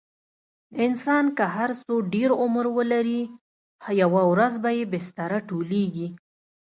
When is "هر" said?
1.55-1.71